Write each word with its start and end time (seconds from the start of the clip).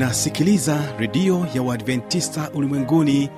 unasikiliza 0.00 0.78
redio 0.98 1.46
ya 1.54 1.62
uadventista 1.62 2.50
ulimwenguni 2.54 3.30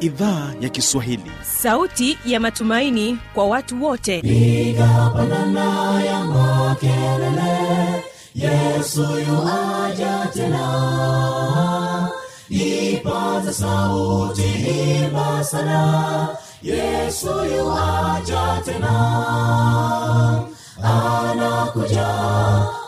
idhaa 0.00 0.52
ya 0.60 0.68
kiswahili. 0.68 1.30
Sauti 1.42 2.18
ya 2.26 2.40
matumaini 2.40 3.18
kwa 3.34 3.46
watu 3.46 3.84
wote. 3.84 4.18
Igapanana 4.18 6.02
ya 6.04 6.24
makelele 6.24 8.04
yesu 8.34 9.00
yuaja 9.02 10.28
tena. 10.34 12.08
Ipaza 12.48 13.52
sauti 13.52 14.42
himbasana 14.42 16.28
yesu 16.62 17.28
yuaja 17.44 18.62
tena. 18.64 18.94
Anakuja 20.82 22.08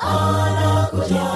anakuja 0.00 1.35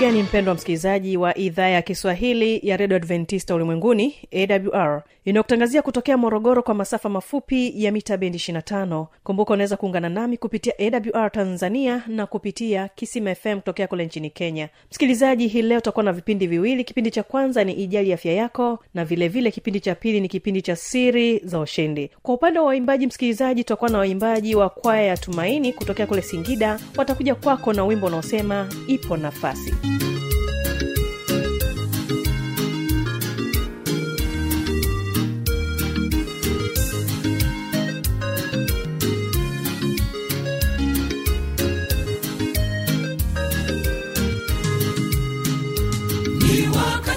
gani 0.00 0.22
mpendwa 0.22 0.54
msikilizaji 0.54 1.16
wa 1.16 1.38
idhaa 1.38 1.68
ya 1.68 1.82
kiswahili 1.82 2.60
ya 2.62 2.76
redio 2.76 2.96
adventista 2.96 3.54
ulimwenguni 3.54 4.14
awr 4.32 5.02
inayokutangazia 5.24 5.82
kutokea 5.82 6.16
morogoro 6.16 6.62
kwa 6.62 6.74
masafa 6.74 7.08
mafupi 7.08 7.84
ya 7.84 7.92
mita 7.92 8.16
bendi 8.16 8.38
25 8.38 9.06
kumbuka 9.24 9.54
unaweza 9.54 9.76
kuungana 9.76 10.08
nami 10.08 10.36
kupitia 10.36 10.72
awr 10.78 11.32
tanzania 11.32 12.02
na 12.06 12.26
kupitia 12.26 12.88
kisima 12.88 13.34
fm 13.34 13.54
kutokea 13.58 13.86
kule 13.86 14.06
nchini 14.06 14.30
kenya. 14.30 14.68
Msikilizaji 14.90 15.48
hii 15.48 15.62
leo 15.62 15.80
tutakuwa 15.80 16.04
na 16.04 16.12
vipindi 16.12 16.46
viwili. 16.46 16.84
Kipindi 16.84 17.10
cha 17.10 17.22
kwanza 17.22 17.64
ni 17.64 17.72
ijali 17.72 18.12
afya 18.12 18.32
yako 18.32 18.78
na 18.94 19.04
vilevile 19.04 19.28
vile 19.28 19.50
kipindi 19.50 19.80
cha 19.80 19.94
pili 19.94 20.20
ni 20.20 20.28
kipindi 20.28 20.62
cha 20.62 20.76
siri 20.76 21.38
za 21.44 21.60
ushindi. 21.60 22.10
Kwa 22.22 22.34
upande 22.34 22.58
wa 22.58 22.66
waimbaji 22.66 23.06
msikilizaji 23.06 23.64
tutakuwa 23.64 23.90
na 23.90 23.98
waimbaji 23.98 24.54
wa 24.54 24.68
kwaya 24.68 25.02
ya 25.02 25.16
tumaini 25.16 25.72
kutokea 25.72 26.06
kule 26.06 26.22
singida. 26.22 26.78
Watakuja 26.96 27.34
kwako 27.34 27.72
na 27.72 27.84
wimbo 27.84 28.06
unaosema 28.06 28.68
ipo 28.88 29.16
nafasi 29.16 29.74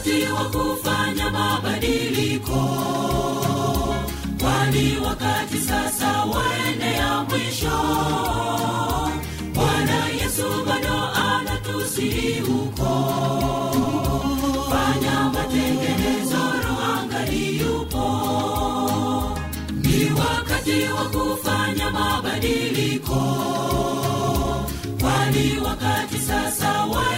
wakati 0.02 0.32
wa 0.34 0.46
kufanya 0.50 1.30
mabadiliko. 1.30 2.62
Kwani 4.42 4.98
wakati 5.06 5.58
sasa 5.58 6.24
waendea 6.26 7.24
mwisho? 7.30 7.78
Bwana 9.54 10.06
yesu 10.22 10.44
bado 10.66 11.08
anatusihi 11.14 12.40
huko. 12.40 13.06
Fanya 14.70 15.30
matengenezo 15.34 16.38
rohangali 16.68 17.60
yupo. 17.60 18.08
Ni 19.72 20.12
wakati 20.20 20.84
wa 20.94 21.06
kufanya 21.10 21.92
mabadiliko. 21.92 23.22
Kwani 25.02 25.58
wakati 25.66 26.20
sasa 26.20 26.72
waendea 26.86 27.11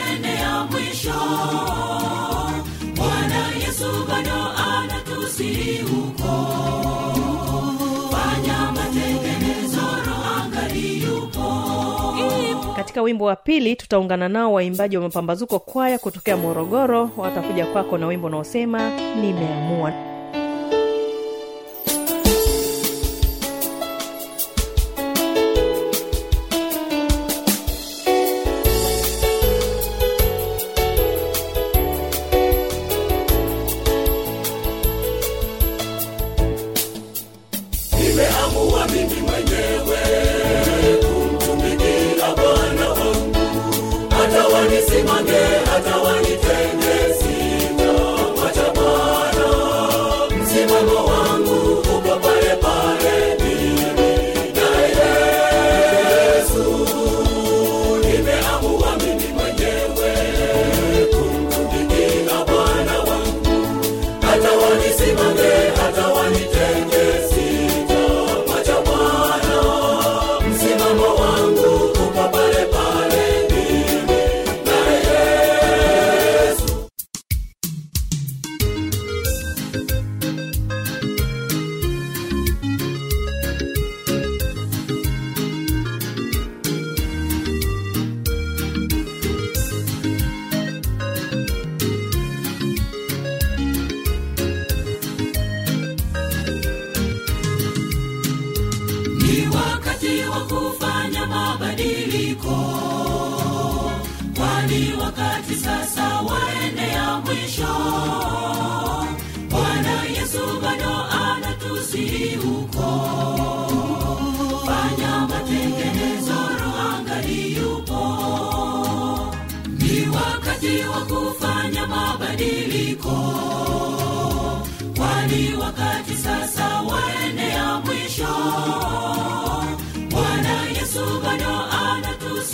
katika 12.76 13.02
wimbo 13.02 13.26
wa 13.26 13.36
pili 13.36 13.76
tutaungana 13.76 14.30
nao 14.30 14.54
waimbaji 14.54 14.98
wa 14.98 15.04
mapambazuko 15.04 15.60
kwaya 15.60 16.00
kutokea 16.00 16.38
morogoro. 16.38 17.10
Watakuja 17.18 17.66
kwako 17.66 17.98
na 17.98 18.08
wimbo 18.08 18.28
unaosema 18.28 18.92
nimeamua 19.22 19.92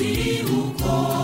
anatusihi 0.09 0.41
huko 0.41 0.89
fanya 0.89 1.18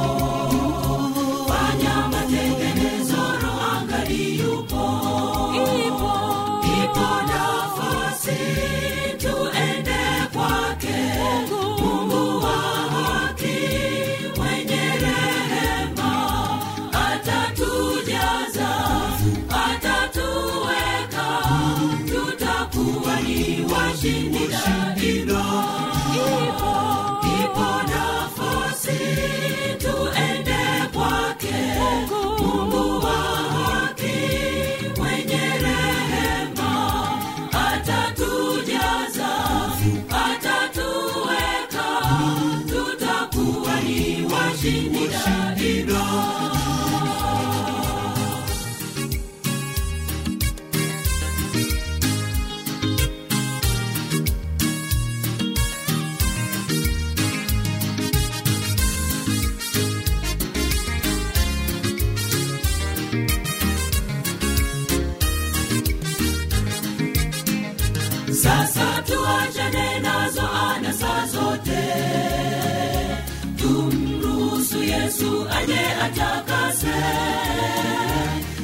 yesu 75.16 75.48
aje 75.50 75.82
atakase. 76.06 76.98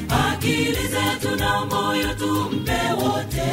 Akili 0.09 0.87
zetu 0.93 1.35
na 1.35 1.65
moyo 1.65 2.13
tumpe 2.19 2.79
wote. 3.01 3.51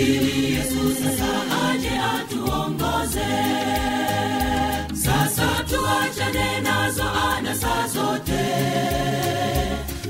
Ili 0.00 0.54
yesu 0.54 0.82
sasa 1.02 1.30
aje 1.68 1.94
atuongoze. 2.16 3.32
Sasa 5.04 5.48
tuachane 5.70 6.60
nazo 6.60 7.04
anasa 7.30 7.88
zote. 7.94 8.44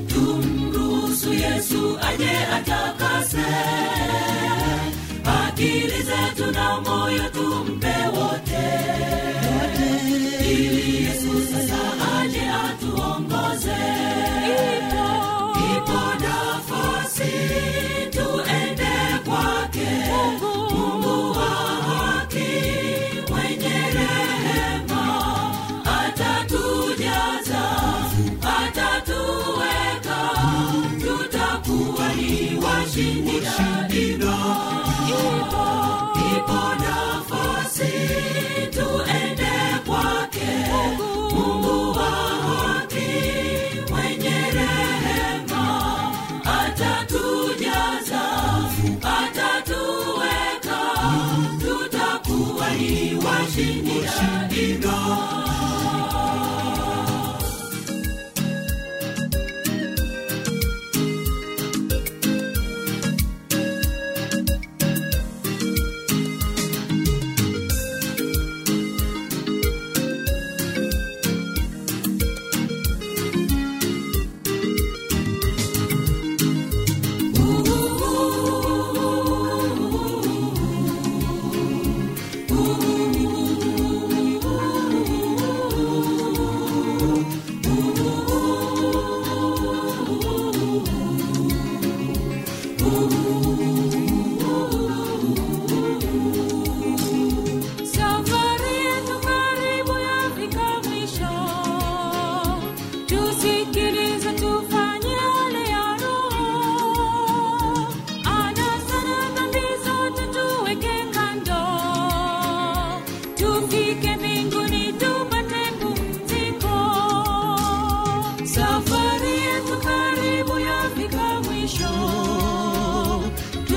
Tumruhusu 0.09 1.33
yesu 1.33 1.99
aje 2.09 2.37
atakase. 2.57 3.47
Akili 5.25 6.03
zetu 6.09 6.51
na 6.53 6.81
moyo 6.81 7.29
tumpe 7.31 7.95
wote 8.17 9.06
yesu 10.51 11.33
sasa 11.53 11.81
aje 12.19 12.45
atuongoze 12.67 13.26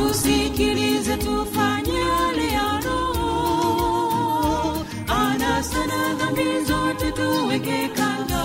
tusikilize 0.09 1.17
tufanye 1.17 1.99
Roho. 2.85 4.85
Anasa 5.07 5.81
na 5.91 6.01
dhambi 6.19 6.49
zote 6.67 7.11
tuweke 7.11 7.79
kando, 7.97 8.43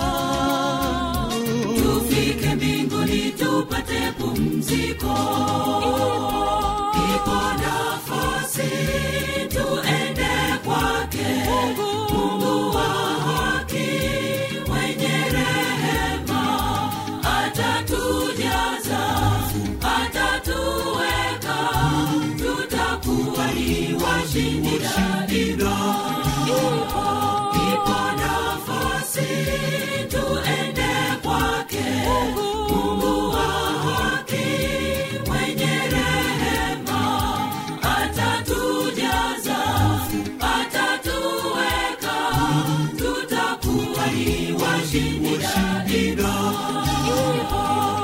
tufike 1.81 2.55
mbinguni 2.55 3.31
tupate 3.39 4.01
pumziko 4.17 5.15
tutakuwa 44.55 44.55
ni 44.55 44.63
washindi 44.63 45.37
daima 45.37 46.53
ipo, 47.07 47.35
ipo 47.41 47.94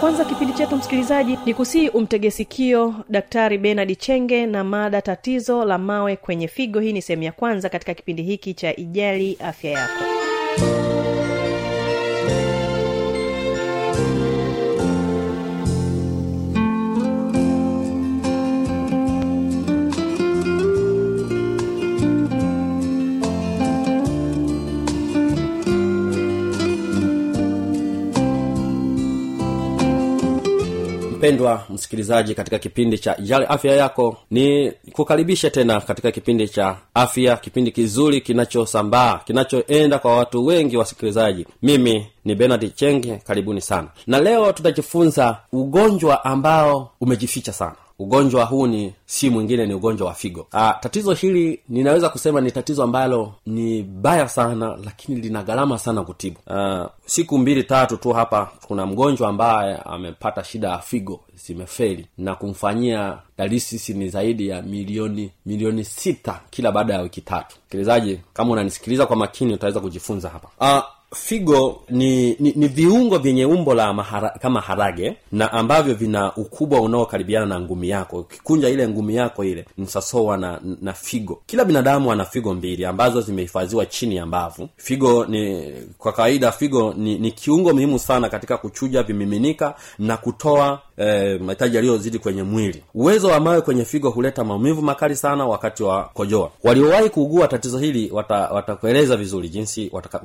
kwanza 0.00 0.24
kipindi 0.24 0.52
chetu 0.52 0.76
msikilizaji 0.76 1.38
ni 1.46 1.54
kusii 1.54 1.88
umtege 1.88 2.30
sikio 2.30 2.94
daktari 3.08 3.58
benard 3.58 3.98
chenge 3.98 4.46
na 4.46 4.64
mada 4.64 5.02
tatizo 5.02 5.64
la 5.64 5.78
mawe 5.78 6.16
kwenye 6.16 6.48
figo. 6.48 6.80
Hii 6.80 6.92
ni 6.92 7.02
sehemu 7.02 7.22
ya 7.22 7.32
kwanza 7.32 7.68
katika 7.68 7.94
kipindi 7.94 8.22
hiki 8.22 8.54
cha 8.54 8.76
ijali 8.76 9.38
afya 9.40 9.70
yako 9.70 10.04
mpendwa 31.26 31.64
msikilizaji 31.70 32.34
katika 32.34 32.58
kipindi 32.58 32.98
cha 32.98 33.16
jali 33.20 33.44
afya 33.48 33.76
yako 33.76 34.16
ni 34.30 34.72
kukaribisha 34.92 35.50
tena 35.50 35.80
katika 35.80 36.10
kipindi 36.12 36.48
cha 36.48 36.76
afya 36.94 37.36
kipindi 37.36 37.70
kizuri 37.72 38.20
kinachosambaa 38.20 39.18
kinachoenda 39.24 39.98
kwa 39.98 40.16
watu 40.16 40.46
wengi 40.46 40.76
wasikilizaji. 40.76 41.46
Mimi 41.62 42.06
ni 42.24 42.34
benard 42.34 42.74
chenge 42.74 43.16
karibuni 43.26 43.60
sana. 43.60 43.88
Na 44.06 44.20
leo 44.20 44.52
tutajifunza 44.52 45.36
ugonjwa 45.52 46.24
ambao 46.24 46.90
umejificha 47.00 47.52
sana 47.52 47.74
ugonjwa 47.98 48.44
huu 48.44 48.66
ni 48.66 48.92
si 49.06 49.30
mwingine 49.30 49.66
ni 49.66 49.74
ugonjwa 49.74 50.06
wa 50.08 50.14
figo. 50.14 50.46
Aa, 50.52 50.72
tatizo 50.80 51.12
hili 51.14 51.60
ninaweza 51.68 52.08
kusema 52.08 52.40
ni 52.40 52.50
tatizo 52.52 52.82
ambalo 52.82 53.32
ni 53.46 53.82
baya 53.82 54.28
sana 54.28 54.78
lakini 54.84 55.20
lina 55.20 55.42
gharama 55.42 55.78
sana 55.78 56.02
kutibu. 56.02 56.36
Aa, 56.48 56.88
siku 57.06 57.38
mbili 57.38 57.64
tatu 57.64 57.96
tu 57.96 58.12
hapa 58.12 58.50
kuna 58.66 58.86
mgonjwa 58.86 59.28
ambaye 59.28 59.76
amepata 59.76 60.44
shida 60.44 60.68
ya 60.68 60.78
figo 60.78 61.20
zimefeli 61.46 62.06
na 62.18 62.34
kumfanyia 62.34 63.18
dalisisi 63.38 63.94
ni 63.94 64.08
zaidi 64.08 64.48
ya 64.48 64.62
milioni 64.62 65.30
milioni 65.46 65.84
sita 65.84 66.40
kila 66.50 66.72
baada 66.72 66.94
ya 66.94 67.00
wiki 67.00 67.20
tatu. 67.20 67.56
Msikilizaji 67.60 68.20
kama 68.32 68.52
unanisikiliza 68.52 69.06
kwa 69.06 69.16
makini 69.16 69.54
utaweza 69.54 69.80
kujifunza 69.80 70.28
hapa. 70.28 70.48
Aa, 70.60 70.82
figo 71.16 71.80
ni, 71.90 72.36
ni, 72.40 72.52
ni 72.56 72.68
viungo 72.68 73.18
vyenye 73.18 73.46
umbo 73.46 73.74
la 73.74 73.92
mahara, 73.92 74.30
kama 74.30 74.60
harage 74.60 75.16
na 75.32 75.52
ambavyo 75.52 75.94
vina 75.94 76.36
ukubwa 76.36 76.80
unaokaribiana 76.80 77.46
na 77.46 77.60
ngumi 77.60 77.88
yako. 77.88 78.18
Ukikunja 78.18 78.68
ile 78.68 78.88
ngumi 78.88 79.16
yako 79.16 79.44
ile 79.44 79.64
ni 79.78 79.86
sasoa 79.86 80.36
na, 80.36 80.60
na 80.82 80.92
figo. 80.92 81.42
Kila 81.46 81.64
binadamu 81.64 82.12
ana 82.12 82.24
figo 82.24 82.54
mbili 82.54 82.84
ambazo 82.84 83.20
zimehifadhiwa 83.20 83.86
chini 83.86 84.16
ya 84.16 84.26
mbavu. 84.26 84.68
Figo 84.76 85.24
ni 85.26 85.72
kwa 85.98 86.12
kawaida 86.12 86.52
figo 86.52 86.94
ni, 86.96 87.18
ni 87.18 87.30
kiungo 87.32 87.72
muhimu 87.72 87.98
sana 87.98 88.28
katika 88.28 88.56
kuchuja 88.58 89.02
vimiminika 89.02 89.74
na 89.98 90.16
kutoa 90.16 90.80
eh, 90.96 91.40
mahitaji 91.40 91.76
yaliyozidi 91.76 92.18
kwenye 92.18 92.42
mwili. 92.42 92.82
Uwezo 92.94 93.28
wa 93.28 93.40
mawe 93.40 93.60
kwenye 93.60 93.84
figo 93.84 94.10
huleta 94.10 94.44
maumivu 94.44 94.82
makali 94.82 95.16
sana 95.16 95.46
wakati 95.46 95.82
wa 95.82 96.04
kojoa 96.04 96.50
waliowahi 96.64 97.10
kuugua 97.10 97.48
tatizo 97.48 97.78
hili 97.78 98.10
wata- 98.12 98.48
watakueleza 98.50 99.16
vizuri 99.16 99.48
jinsi 99.48 99.90
wataka- 99.92 100.20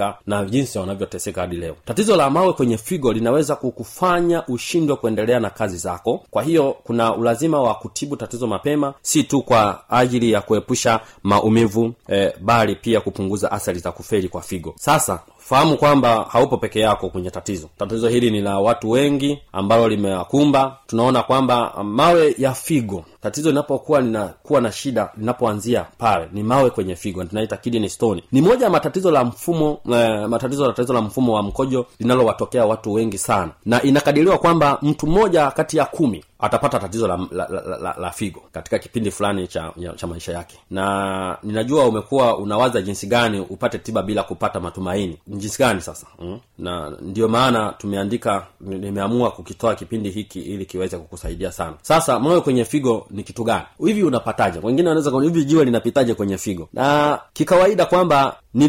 wana- 0.00 0.06
walivyoteseka 0.06 0.18
na 0.26 0.44
jinsi 0.44 0.78
wanavyoteseka 0.78 1.40
hadi 1.40 1.56
leo. 1.56 1.76
Tatizo 1.84 2.16
la 2.16 2.30
mawe 2.30 2.52
kwenye 2.52 2.78
figo 2.78 3.12
linaweza 3.12 3.56
kukufanya 3.56 4.46
ushindwe 4.46 4.96
kuendelea 4.96 5.40
na 5.40 5.50
kazi 5.50 5.76
zako. 5.76 6.24
Kwa 6.30 6.42
hiyo 6.42 6.76
kuna 6.84 7.14
ulazima 7.16 7.60
wa 7.60 7.74
kutibu 7.74 8.16
tatizo 8.16 8.46
mapema 8.46 8.94
si 9.02 9.24
tu 9.24 9.42
kwa 9.42 9.90
ajili 9.90 10.32
ya 10.32 10.40
kuepusha 10.40 11.00
maumivu 11.22 11.94
eh, 12.08 12.32
bali 12.40 12.74
pia 12.76 13.00
kupunguza 13.00 13.52
athari 13.52 13.78
za 13.78 13.92
kufeli 13.92 14.28
kwa 14.28 14.42
figo. 14.42 14.74
Sasa 14.78 15.20
fahamu 15.52 15.76
kwamba 15.76 16.26
haupo 16.28 16.56
peke 16.56 16.80
yako 16.80 17.08
kwenye 17.08 17.30
tatizo. 17.30 17.68
Tatizo 17.78 18.08
hili 18.08 18.30
ni 18.30 18.40
la 18.40 18.58
watu 18.58 18.90
wengi 18.90 19.38
ambalo 19.52 19.88
limewakumba. 19.88 20.76
Tunaona 20.86 21.22
kwamba 21.22 21.84
mawe 21.84 22.34
ya 22.38 22.52
figo 22.54 23.04
tatizo 23.22 23.48
linapokuwa 23.48 24.00
linakuwa 24.00 24.60
na 24.60 24.72
shida 24.72 25.10
linapoanzia 25.16 25.86
pale 25.98 26.28
ni 26.32 26.42
mawe 26.42 26.70
kwenye 26.70 26.96
figo 26.96 27.24
tunaita 27.24 27.56
kidney 27.56 27.88
stone. 27.88 28.22
Ni 28.32 28.40
moja 28.40 28.64
ya 28.64 28.70
matatizo 28.70 29.10
la 29.10 29.24
mfumo 29.24 29.78
eh, 29.92 30.28
matatizo 30.28 30.66
la 30.66 30.72
tatizo 30.72 30.92
la 30.92 31.00
mfumo 31.00 31.32
wa 31.34 31.42
mkojo 31.42 31.86
linalowatokea 32.00 32.66
watu 32.66 32.92
wengi 32.92 33.18
sana. 33.18 33.50
Na 33.66 33.82
inakadiriwa 33.82 34.38
kwamba 34.38 34.78
mtu 34.82 35.06
mmoja 35.06 35.50
kati 35.50 35.76
ya 35.76 35.84
kumi 35.84 36.24
atapata 36.42 36.78
tatizo 36.78 37.08
la, 37.08 37.16
la, 37.30 37.48
la, 37.48 37.76
la, 37.78 37.94
la, 37.98 38.10
figo 38.10 38.42
katika 38.52 38.78
kipindi 38.78 39.10
fulani 39.10 39.48
cha, 39.48 39.72
ya, 39.76 39.92
cha 39.92 40.06
maisha 40.06 40.32
yake. 40.32 40.58
Na 40.70 41.38
ninajua 41.42 41.86
umekuwa 41.86 42.38
unawaza 42.38 42.82
jinsi 42.82 43.06
gani 43.06 43.40
upate 43.40 43.78
tiba 43.78 44.02
bila 44.02 44.22
kupata 44.22 44.60
matumaini. 44.60 45.18
Jinsi 45.26 45.58
gani 45.58 45.80
sasa? 45.80 46.06
Mm? 46.18 46.38
na 46.58 46.90
ndio 47.00 47.28
maana 47.28 47.74
tumeandika 47.78 48.46
nimeamua 48.60 49.30
kukitoa 49.30 49.74
kipindi 49.74 50.10
hiki 50.10 50.40
ili 50.40 50.66
kiweze 50.66 50.98
kukusaidia 50.98 51.52
sana. 51.52 51.74
Sasa 51.82 52.18
moyo 52.18 52.40
kwenye 52.42 52.64
figo 52.64 53.06
ni 53.10 53.22
kitu 53.22 53.44
gani? 53.44 53.64
Hivi 53.86 54.02
unapataje? 54.02 54.58
Wengine 54.62 54.88
wanaweza 54.88 55.22
hivi 55.22 55.44
jiwe 55.44 55.64
linapitaje 55.64 56.14
kwenye 56.14 56.38
figo? 56.38 56.68
Na 56.72 57.18
kikawaida 57.32 57.86
kwamba 57.86 58.36
ni 58.54 58.68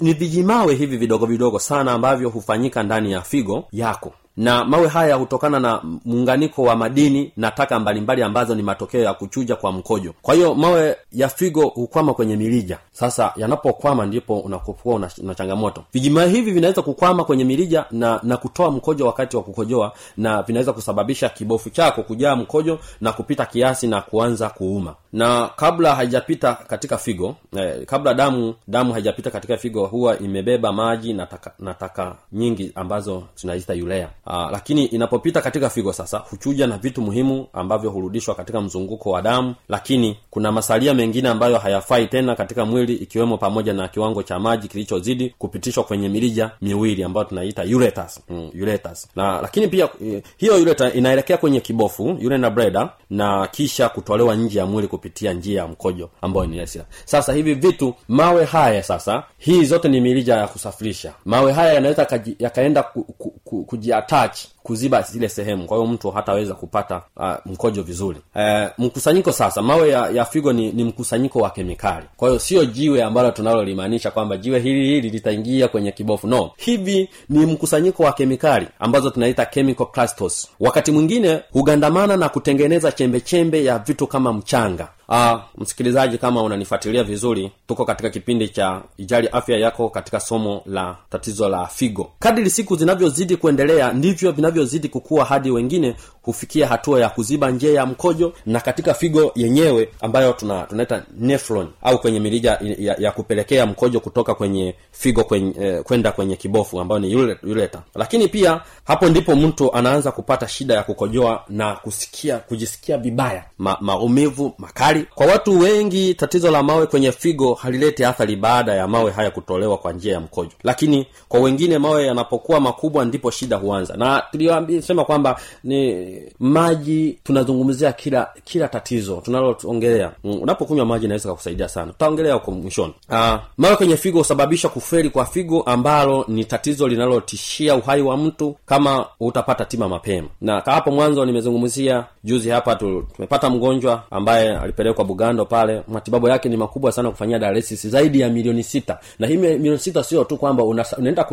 ni 0.00 0.14
vijimawe 0.14 0.74
hivi 0.74 0.96
vidogo 0.96 1.26
vidogo 1.26 1.58
sana 1.58 1.92
ambavyo 1.92 2.28
hufanyika 2.28 2.82
ndani 2.82 3.12
ya 3.12 3.22
figo 3.22 3.64
yako 3.72 4.12
na 4.38 4.64
mawe 4.64 4.88
haya 4.88 5.14
hutokana 5.14 5.60
na 5.60 5.80
muunganiko 6.04 6.62
wa 6.62 6.76
madini 6.76 7.32
na 7.36 7.50
taka 7.50 7.78
mbalimbali 7.80 8.22
ambazo 8.22 8.54
ni 8.54 8.62
matokeo 8.62 9.02
ya 9.02 9.14
kuchuja 9.14 9.56
kwa 9.56 9.72
mkojo. 9.72 10.14
Kwa 10.22 10.34
hiyo 10.34 10.54
mawe 10.54 10.96
ya 11.12 11.28
figo 11.28 11.66
hukwama 11.68 12.14
kwenye 12.14 12.36
mirija. 12.36 12.78
Sasa 12.92 13.32
yanapokwama 13.36 14.06
ndipo 14.06 14.38
unakuwa 14.38 14.94
una, 14.94 15.34
changamoto. 15.34 15.84
Vijimawe 15.92 16.28
hivi 16.28 16.50
vinaweza 16.50 16.82
kukwama 16.82 17.24
kwenye 17.24 17.44
mirija 17.44 17.84
na 17.90 18.20
na 18.22 18.36
kutoa 18.36 18.70
mkojo 18.70 19.06
wakati 19.06 19.36
wa 19.36 19.42
kukojoa 19.42 19.92
na 20.16 20.42
vinaweza 20.42 20.72
kusababisha 20.72 21.28
kibofu 21.28 21.70
chako 21.70 22.02
kujaa 22.02 22.36
mkojo 22.36 22.78
na 23.00 23.12
kupita 23.12 23.46
kiasi 23.46 23.86
na 23.86 24.00
kuanza 24.00 24.48
kuuma 24.48 24.94
na 25.12 25.50
kabla 25.56 25.94
haijapita 25.94 26.54
katika 26.54 26.98
figo 26.98 27.36
eh, 27.56 27.84
kabla 27.86 28.14
damu 28.14 28.54
damu 28.68 28.92
haijapita 28.92 29.30
katika 29.30 29.56
figo 29.56 29.86
huwa 29.86 30.18
imebeba 30.18 30.72
maji 30.72 31.12
na 31.12 31.26
taka, 31.26 31.52
na 31.58 31.74
taka 31.74 32.16
nyingi 32.32 32.72
ambazo 32.74 33.22
tunaita 33.40 33.74
yulea 33.74 34.08
Aa, 34.26 34.48
lakini 34.52 34.84
inapopita 34.84 35.40
katika 35.40 35.70
figo 35.70 35.92
sasa 35.92 36.18
huchuja 36.18 36.66
na 36.66 36.78
vitu 36.78 37.00
muhimu 37.02 37.46
ambavyo 37.52 37.90
hurudishwa 37.90 38.34
katika 38.34 38.60
mzunguko 38.60 39.10
wa 39.10 39.22
damu 39.22 39.54
lakini 39.68 40.16
kuna 40.30 40.52
masalia 40.52 40.94
mengine 40.94 41.28
ambayo 41.28 41.58
hayafai 41.58 42.06
tena 42.06 42.34
katika 42.36 42.64
mwili 42.64 42.94
ikiwemo 42.94 43.38
pamoja 43.38 43.72
na 43.72 43.88
kiwango 43.88 44.22
cha 44.22 44.38
maji 44.38 44.68
kilichozidi 44.68 45.34
kupitishwa 45.38 45.84
kwenye 45.84 46.08
mirija 46.08 46.50
miwili 46.62 47.04
ambayo 47.04 47.24
tunaita 47.24 47.62
ureters 47.62 48.20
mm, 48.28 48.50
ureters 48.62 49.08
na 49.16 49.40
lakini 49.42 49.68
pia 49.68 49.88
eh, 50.04 50.22
hiyo 50.36 50.54
ureta 50.62 50.92
inaelekea 50.92 51.36
kwenye 51.36 51.60
kibofu 51.60 52.18
bladder 52.54 52.90
na 53.10 53.46
kisha 53.46 53.88
kutolewa 53.88 54.34
nje 54.36 54.58
ya 54.58 54.66
mwili 54.66 54.88
kupitia 54.98 55.32
njia 55.32 55.60
ya 55.62 55.68
mkojo 55.68 56.10
ambayo 56.20 56.46
ni 56.46 56.60
asia 56.60 56.84
sasa 57.04 57.32
hivi 57.32 57.54
vitu 57.54 57.94
mawe 58.08 58.44
haya 58.44 58.82
sasa 58.82 59.22
hii 59.38 59.64
zote 59.64 59.88
ni 59.88 60.00
mirija 60.00 60.34
ya 60.36 60.48
kusafirisha. 60.48 61.12
Mawe 61.24 61.52
haya 61.52 61.72
yanaweza 61.74 62.20
yakaenda 62.38 62.82
ku, 62.82 63.04
ku, 63.04 63.30
ku, 63.44 63.64
kujiatach 63.64 64.38
kuziba 64.68 65.02
zile 65.02 65.28
sehemu. 65.28 65.66
Kwa 65.66 65.76
hiyo 65.78 65.90
mtu 65.90 66.10
hataweza 66.10 66.54
kupata 66.54 67.02
uh, 67.16 67.32
mkojo 67.52 67.82
vizuri. 67.82 68.18
Uh, 68.34 68.68
mkusanyiko 68.78 69.32
sasa 69.32 69.62
mawe 69.62 69.88
ya, 69.88 70.10
ya 70.10 70.24
figo 70.24 70.52
ni, 70.52 70.72
ni 70.72 70.84
mkusanyiko 70.84 71.38
wa 71.38 71.50
kemikali. 71.50 72.06
Kwa 72.16 72.28
hiyo 72.28 72.40
sio 72.40 72.64
jiwe 72.64 73.02
ambalo 73.02 73.30
tunalolimaanisha 73.30 74.10
kwamba 74.10 74.36
jiwe 74.36 74.58
hili 74.60 74.86
hili 74.88 75.10
litaingia 75.10 75.68
kwenye 75.68 75.92
kibofu. 75.92 76.26
No. 76.26 76.50
Hivi 76.56 77.08
ni 77.28 77.46
mkusanyiko 77.46 78.02
wa 78.02 78.12
kemikali 78.12 78.66
ambazo 78.78 79.10
tunaita 79.10 79.46
chemical 79.46 79.86
clusters 79.86 80.48
wakati 80.60 80.92
mwingine 80.92 81.40
hugandamana 81.52 82.16
na 82.16 82.28
kutengeneza 82.28 82.92
chembechembe 82.92 83.20
chembe 83.20 83.64
ya 83.64 83.78
vitu 83.78 84.06
kama 84.06 84.32
mchanga 84.32 84.88
Uh, 85.10 85.40
msikilizaji 85.58 86.18
kama 86.18 86.42
unanifuatilia 86.42 87.04
vizuri 87.04 87.52
tuko 87.66 87.84
katika 87.84 88.10
kipindi 88.10 88.48
cha 88.48 88.82
ijali 88.96 89.28
afya 89.28 89.58
yako 89.58 89.88
katika 89.90 90.20
somo 90.20 90.62
la 90.66 90.96
tatizo 91.10 91.48
la 91.48 91.66
figo. 91.66 92.10
Kadiri 92.18 92.50
siku 92.50 92.76
zinavyozidi 92.76 93.36
kuendelea 93.36 93.92
ndivyo 93.92 94.32
vinavyozidi 94.32 94.88
kukua 94.88 95.24
hadi 95.24 95.50
wengine 95.50 95.94
hufikia 96.22 96.66
hatua 96.68 97.00
ya 97.00 97.08
kuziba 97.08 97.50
njia 97.50 97.72
ya 97.72 97.86
mkojo 97.86 98.32
na 98.46 98.60
katika 98.60 98.94
figo 98.94 99.32
yenyewe 99.34 99.88
ambayo 100.00 100.32
tuna 100.32 100.62
tunaita 100.64 101.02
nephron 101.18 101.68
au 101.82 101.98
kwenye 101.98 102.20
mirija 102.20 102.58
ya, 102.78 102.94
ya 102.98 103.12
kupelekea 103.12 103.66
mkojo 103.66 104.00
kutoka 104.00 104.34
kwenye 104.34 104.74
figo 104.92 105.24
kwenye, 105.24 105.54
eh, 105.60 105.82
kwenda 105.82 106.12
kwenye 106.12 106.36
kibofu 106.36 106.80
ambayo 106.80 106.98
ni 107.00 107.14
ure- 107.16 107.38
ureta. 107.50 107.82
Lakini 107.94 108.28
pia 108.28 108.60
hapo 108.84 109.08
ndipo 109.08 109.36
mtu 109.36 109.74
anaanza 109.74 110.12
kupata 110.12 110.48
shida 110.48 110.74
ya 110.74 110.82
kukojoa 110.82 111.44
na 111.48 111.76
kusikia 111.76 112.38
kujisikia 112.38 112.98
vibaya. 112.98 113.44
Ma, 113.58 113.76
maumivu 113.80 114.54
makali 114.58 114.97
kwa 115.14 115.26
watu 115.26 115.58
wengi 115.58 116.14
tatizo 116.14 116.50
la 116.50 116.62
mawe 116.62 116.86
kwenye 116.86 117.12
figo 117.12 117.54
halileti 117.54 118.04
athari 118.04 118.36
baada 118.36 118.74
ya 118.74 118.88
mawe 118.88 119.10
haya 119.10 119.30
kutolewa 119.30 119.78
kwa 119.78 119.92
njia 119.92 120.12
ya 120.12 120.20
mkojo. 120.20 120.50
Lakini 120.64 121.06
kwa 121.28 121.40
wengine 121.40 121.78
mawe 121.78 122.06
yanapokuwa 122.06 122.60
makubwa 122.60 123.04
ndipo 123.04 123.30
shida 123.30 123.56
huanza. 123.56 123.96
Na 123.96 124.22
tuliosema 124.30 125.04
kwamba 125.04 125.40
ni 125.64 126.06
maji 126.38 127.18
tunazungumzia 127.24 127.92
kila 127.92 128.28
kila 128.44 128.68
tatizo 128.68 129.20
tunaloongelea. 129.24 130.12
Unapokunywa 130.24 130.86
maji 130.86 131.04
inaweza 131.04 131.28
kakusaidia 131.28 131.68
sana. 131.68 131.92
Tutaongelea 131.92 132.34
huko 132.34 132.50
mwishoni. 132.50 132.94
Uh, 133.08 133.34
mawe 133.56 133.76
kwenye 133.76 133.96
figo 133.96 134.18
husababisha 134.18 134.68
kuferi 134.68 135.10
kwa 135.10 135.26
figo 135.26 135.62
ambalo 135.62 136.24
ni 136.28 136.44
tatizo 136.44 136.88
linalotishia 136.88 137.74
uhai 137.76 138.02
wa 138.02 138.16
mtu 138.16 138.56
kama 138.66 139.06
utapata 139.20 139.64
tima 139.64 139.88
mapema. 139.88 140.28
Na 140.40 140.60
hapo 140.60 140.90
mwanzo 140.90 141.24
nimezungumzia 141.24 142.04
juzi 142.24 142.48
hapa 142.50 142.74
tu, 142.74 143.06
tumepata 143.16 143.50
mgonjwa 143.50 144.02
ambaye 144.10 144.56
alipelekwa 144.88 145.04
bugando 145.04 145.44
pale 145.44 145.82
matibabu 145.88 146.28
yake 146.28 146.48
ni 146.48 146.56
makubwa 146.56 146.92
sana 146.92 147.10
kufanyia 147.10 147.38
dialysis 147.38 147.86
zaidi 147.86 148.20
ya 148.20 148.28
milioni 148.30 148.62
sita. 148.64 148.98
Na 149.18 149.26
hii 149.26 149.36
milioni 149.36 149.78
sita 149.78 150.04
sio 150.04 150.24
tu 150.24 150.36
kwamba 150.36 150.64
unaenda 150.64 151.24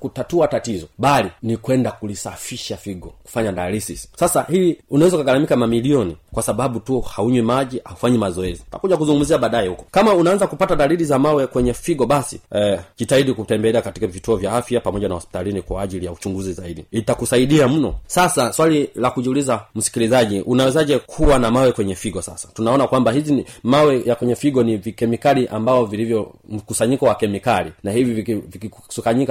kutatua 0.00 0.48
tatizo 0.48 0.86
bali 0.98 1.28
ni 1.42 1.56
kwenda 1.56 1.92
kulisafisha 1.92 2.76
figo 2.76 3.12
kufanya 3.22 3.52
dialysis. 3.52 4.08
Sasa 4.16 4.46
hii 4.50 4.76
unaweza 4.90 5.16
ukagharamika 5.16 5.56
mamilioni 5.56 6.16
kwa 6.32 6.42
sababu 6.42 6.80
tu 6.80 7.00
haunywi 7.00 7.42
maji 7.42 7.80
haufanyi 7.84 8.18
mazoezi. 8.18 8.62
Takuja 8.70 8.96
kuzungumzia 8.96 9.38
baadaye 9.38 9.68
huko. 9.68 9.84
Kama 9.90 10.14
unaanza 10.14 10.46
kupata 10.46 10.76
dalili 10.76 11.04
za 11.04 11.18
mawe 11.18 11.46
kwenye 11.46 11.74
figo 11.74 12.06
basi 12.06 12.40
eh, 12.52 12.80
jitahidi 12.98 13.32
kutembelea 13.32 13.82
katika 13.82 14.06
vituo 14.06 14.36
vya 14.36 14.52
afya 14.52 14.80
pamoja 14.80 15.08
na 15.08 15.14
hospitalini 15.14 15.62
kwa 15.62 15.82
ajili 15.82 16.06
ya 16.06 16.12
uchunguzi 16.12 16.52
zaidi. 16.52 16.84
Itakusaidia 16.90 17.68
mno. 17.68 17.94
Sasa 18.06 18.52
swali 18.52 18.90
la 18.94 19.10
kujiuliza 19.10 19.60
msikilizaji 19.74 20.40
unawezaje 20.40 20.98
kuwa 20.98 21.38
na 21.38 21.50
mawe 21.50 21.72
kwenye 21.72 21.94
figo 21.94 22.22
sasa? 22.22 22.48
Tunaona 22.54 22.86
kwamba 22.96 23.12
hizi 23.12 23.32
ni 23.34 23.44
mawe 23.62 24.02
ya 24.06 24.14
kwenye 24.14 24.34
figo 24.36 24.62
ni 24.62 24.76
vikemikali 24.76 25.48
ambao 25.48 25.84
vilivyo 25.84 26.32
mkusanyiko 26.48 27.06
wa 27.06 27.14
kemikali. 27.14 27.72
Na 27.82 27.92
hivi 27.92 28.22
viki- 28.22 28.42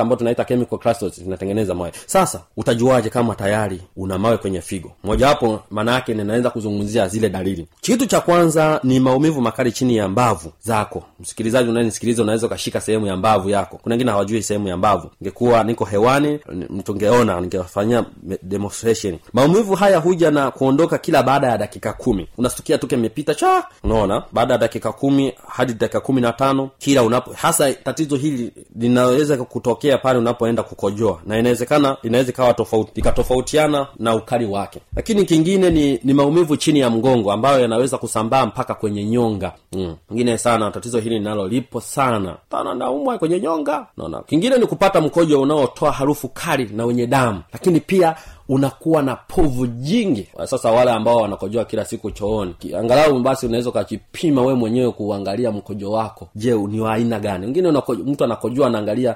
ambao 0.01 0.17
tunaita 0.17 0.45
chemical 0.45 0.77
crystals 0.79 1.23
vinatengeneza 1.23 1.75
mawe. 1.75 1.91
Sasa 2.05 2.41
utajuaje 2.57 3.09
kama 3.09 3.35
tayari 3.35 3.81
una 3.97 4.17
mawe 4.17 4.37
kwenye 4.37 4.61
figo? 4.61 4.91
Mojawapo 5.03 5.59
maana 5.69 5.91
yake 5.93 6.13
ninaweza 6.13 6.49
kuzungumzia 6.49 7.07
zile 7.07 7.29
dalili. 7.29 7.67
Kitu 7.81 8.05
cha 8.05 8.21
kwanza 8.21 8.79
ni 8.83 8.99
maumivu 8.99 9.41
makali 9.41 9.71
chini 9.71 9.97
ya 9.97 10.07
mbavu 10.07 10.51
zako. 10.61 11.03
Msikilizaji 11.19 11.69
unayenisikiliza 11.69 12.23
unaweza 12.23 12.47
ukashika 12.47 12.81
sehemu 12.81 13.05
ya 13.07 13.15
mbavu 13.17 13.49
yako. 13.49 13.77
Kuna 13.83 13.93
wengine 13.93 14.11
hawajui 14.11 14.43
sehemu 14.43 14.67
ya 14.67 14.77
mbavu. 14.77 15.09
Ingekuwa 15.21 15.63
niko 15.63 15.85
hewani 15.85 16.39
mtungeona 16.69 17.41
ningefanyia 17.41 18.05
demonstration. 18.43 19.17
Maumivu 19.33 19.75
haya 19.75 19.97
huja 19.97 20.31
na 20.31 20.51
kuondoka 20.51 20.97
kila 20.97 21.23
baada 21.23 21.47
ya 21.47 21.57
dakika 21.57 21.93
kumi. 21.93 22.27
Unastukia 22.37 22.77
tu 22.77 22.87
kimepita 22.87 23.35
cha 23.35 23.54
unaona? 23.83 24.23
Baada 24.31 24.53
ya 24.53 24.57
dakika 24.59 24.91
kumi 24.91 25.33
hadi 25.47 25.73
dakika 25.73 25.99
kumi 25.99 26.21
na 26.21 26.33
tano 26.33 26.69
kila 26.77 27.03
unapo 27.03 27.33
hasa 27.33 27.73
tatizo 27.73 28.15
hili 28.15 28.51
linaweza 28.75 29.37
kutokea 29.37 29.97
pale 29.97 30.19
unapoenda 30.19 30.63
kukojoa. 30.63 31.19
Na 31.25 31.37
inawezekana 31.39 31.97
inaweza 32.03 32.29
ikawa 32.29 32.53
tofauti 32.53 32.91
ikatofautiana 32.99 33.87
na 33.99 34.15
ukali 34.15 34.45
wake. 34.45 34.81
Lakini 34.95 35.25
kingine 35.25 35.69
ni 35.69 35.99
ni 36.03 36.13
maumivu 36.13 36.57
chini 36.57 36.79
ya 36.79 36.89
mgongo 36.89 37.31
ambayo 37.31 37.59
yanaweza 37.61 37.97
kusambaa 37.97 38.45
mpaka 38.45 38.73
kwenye 38.73 39.05
nyonga. 39.05 39.51
Mm. 39.73 40.37
sana 40.37 40.71
tatizo 40.71 40.99
hili 40.99 41.15
linalo 41.15 41.47
lipo 41.47 41.81
sana. 41.81 42.37
Pana 42.49 42.73
naumwa 42.73 43.17
kwenye 43.17 43.39
nyonga. 43.39 43.85
Naona 43.97 44.21
kingine 44.21 44.57
ni 44.57 44.65
kupata 44.65 45.01
mkojo 45.01 45.41
unaotoa 45.41 45.91
harufu 45.91 46.29
kali 46.29 46.65
na 46.73 46.85
wenye 46.85 47.07
damu. 47.07 47.41
Lakini 47.53 47.79
pia 47.79 48.15
unakuwa 48.49 49.01
na 49.03 49.15
povu 49.15 49.67
jingi. 49.67 50.27
Sasa 50.45 50.71
wale 50.71 50.91
ambao 50.91 51.17
wanakojoa 51.17 51.65
kila 51.65 51.85
siku 51.85 52.11
chooni 52.11 52.55
angalau 52.79 53.19
basi 53.19 53.45
unaweza 53.45 53.69
ukajipima 53.69 54.41
wee 54.41 54.53
mwenyewe 54.53 54.91
kuangalia 54.91 55.51
mkojo 55.51 55.91
wako. 55.91 56.27
Je 56.35 56.53
ni 56.53 56.79
wa 56.79 56.93
aina 56.93 57.19
gani? 57.19 57.45
Wengine 57.45 57.71
mtu 58.05 58.23
anakojoa 58.23 58.67
anaangalia 58.67 59.15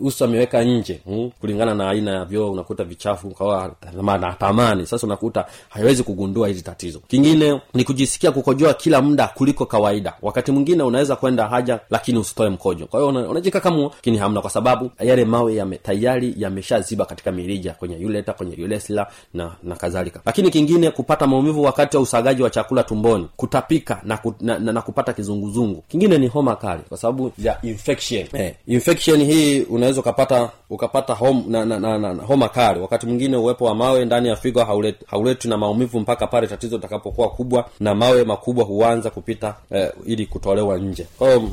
uso 0.00 0.24
ameweka 0.24 0.64
nje 0.64 1.00
hmm? 1.04 1.30
kulingana 1.40 1.74
na 1.74 1.90
aina 1.90 2.10
ya 2.10 2.24
vyoo 2.24 2.50
unakuta 2.52 2.84
vichafu 2.84 3.30
kawa 3.30 3.74
natamani 4.18 4.86
sasa 4.86 5.06
unakuta 5.06 5.46
haiwezi 5.68 6.02
kugundua 6.02 6.48
hili 6.48 6.62
tatizo. 6.62 7.00
Kingine 7.08 7.60
ni 7.74 7.84
kujisikia 7.84 8.32
kukojoa 8.32 8.74
kila 8.74 9.02
muda 9.02 9.26
kuliko 9.28 9.66
kawaida. 9.66 10.14
Wakati 10.22 10.52
mwingine 10.52 10.82
unaweza 10.82 11.16
kwenda 11.16 11.48
haja 11.48 11.80
lakini 11.90 12.18
usitoe 12.18 12.48
mkojo. 12.50 12.86
Kwa 12.86 13.00
hiyo 13.00 13.08
una- 13.10 13.28
unajikakamua 13.28 13.90
lakini 13.94 14.16
hamna 14.18 14.40
kwa 14.40 14.50
sababu 14.50 14.90
yale 15.00 15.24
mawe 15.24 15.54
yame, 15.54 15.76
tayari 15.76 16.34
yameshaziba 16.38 17.04
katika 17.04 17.32
mirija 17.32 17.72
kwenye 17.74 18.06
uleta 18.06 18.32
kwenye 18.32 18.64
ulesla 18.64 19.06
na 19.34 19.52
na 19.62 19.76
kadhalika. 19.76 20.20
Lakini 20.26 20.50
kingine 20.50 20.90
kupata 20.90 21.26
maumivu 21.26 21.62
wakati 21.62 21.96
wa 21.96 22.02
usagaji 22.02 22.42
wa 22.42 22.50
chakula 22.50 22.82
tumboni 22.82 23.28
kutapika 23.36 24.00
na, 24.04 24.18
na, 24.40 24.58
na, 24.58 24.72
na 24.72 24.82
kupata 24.82 25.12
kizunguzungu. 25.12 25.84
Kingine 25.88 26.18
ni 26.18 26.26
homa 26.26 26.56
kali 26.56 26.82
kwa 26.88 26.98
sababu 26.98 27.32
ya 27.38 27.58
infection. 27.62 28.26
Eh, 28.32 28.54
infection 28.66 29.20
hii 29.32 29.60
unaweza 29.62 30.00
ukapata 30.00 30.50
ukapata 30.70 31.14
hom, 31.14 31.44
na, 31.48 31.64
na, 31.64 31.78
na, 31.80 31.98
na, 31.98 32.14
homa 32.22 32.48
kali 32.48 32.80
wakati 32.80 33.06
mwingine 33.06 33.36
uwepo 33.36 33.64
wa 33.64 33.74
mawe 33.74 34.04
ndani 34.04 34.28
ya 34.28 34.36
figo 34.36 34.64
hauletwi 34.64 35.06
haulet 35.10 35.44
na 35.44 35.56
maumivu 35.56 36.00
mpaka 36.00 36.26
pale 36.26 36.46
tatizo 36.46 36.76
litakapokuwa 36.76 37.30
kubwa 37.30 37.64
na 37.80 37.94
mawe 37.94 38.24
makubwa 38.24 38.64
huanza 38.64 39.10
kupita 39.10 39.54
eh, 39.70 39.92
ili 40.06 40.26
kutolewa 40.26 40.78
nje. 40.78 41.06
Kwa 41.18 41.28
hivyo 41.32 41.48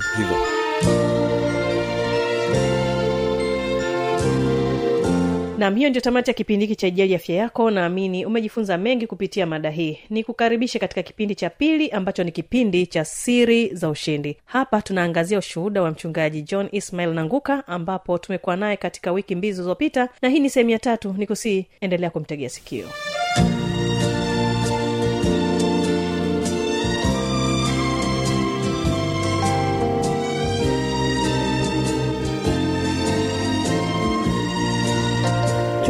nam 5.57 5.75
hiyo 5.75 5.89
ndio 5.89 6.01
tamati 6.01 6.29
ya 6.29 6.33
kipindi 6.33 6.65
hiki 6.65 6.75
cha 6.75 6.87
ijali 6.87 7.15
afya 7.15 7.35
yako. 7.35 7.71
Naamini 7.71 8.25
umejifunza 8.25 8.77
mengi 8.77 9.07
kupitia 9.07 9.45
mada 9.45 9.69
hii. 9.69 9.97
Ni 10.09 10.23
kukaribishe 10.23 10.79
katika 10.79 11.03
kipindi 11.03 11.35
cha 11.35 11.49
pili 11.49 11.89
ambacho 11.89 12.23
ni 12.23 12.31
kipindi 12.31 12.87
cha 12.87 13.05
siri 13.05 13.75
za 13.75 13.89
ushindi. 13.89 14.37
Hapa 14.45 14.81
tunaangazia 14.81 15.39
ushuhuda 15.39 15.81
wa 15.81 15.91
mchungaji 15.91 16.41
john 16.41 16.69
ismail 16.71 17.09
nanguka 17.13 17.67
ambapo 17.67 18.17
tumekuwa 18.17 18.55
naye 18.55 18.77
katika 18.77 19.11
wiki 19.11 19.35
mbili 19.35 19.53
zilizopita 19.53 20.09
na 20.21 20.29
hii 20.29 20.39
ni 20.39 20.49
sehemu 20.49 20.69
ya 20.69 20.79
tatu. 20.79 21.15
Ni 21.17 21.27
kusii 21.27 21.65
endelea 21.81 22.09
kumtegea 22.09 22.49
sikio 22.49 22.85